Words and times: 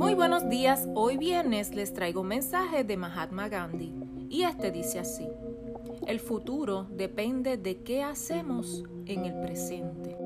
Muy 0.00 0.14
buenos 0.14 0.48
días, 0.48 0.88
hoy 0.94 1.18
viernes 1.18 1.74
les 1.74 1.92
traigo 1.92 2.22
un 2.22 2.28
mensaje 2.28 2.84
de 2.84 2.96
Mahatma 2.96 3.50
Gandhi 3.50 3.94
y 4.30 4.44
este 4.44 4.70
dice 4.70 4.98
así, 4.98 5.28
el 6.06 6.20
futuro 6.20 6.86
depende 6.90 7.58
de 7.58 7.82
qué 7.82 8.02
hacemos 8.02 8.82
en 9.04 9.26
el 9.26 9.38
presente. 9.42 10.16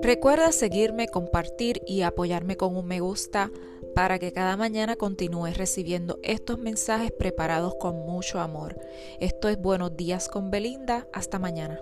Recuerda 0.00 0.50
seguirme, 0.50 1.08
compartir 1.08 1.82
y 1.86 2.00
apoyarme 2.00 2.56
con 2.56 2.74
un 2.74 2.86
me 2.86 3.00
gusta 3.00 3.50
para 3.94 4.18
que 4.18 4.32
cada 4.32 4.56
mañana 4.56 4.96
continúes 4.96 5.58
recibiendo 5.58 6.18
estos 6.22 6.58
mensajes 6.58 7.12
preparados 7.12 7.74
con 7.78 7.96
mucho 8.06 8.40
amor. 8.40 8.80
Esto 9.20 9.50
es 9.50 9.60
Buenos 9.60 9.94
días 9.94 10.30
con 10.30 10.50
Belinda. 10.50 11.06
Hasta 11.12 11.38
mañana. 11.38 11.78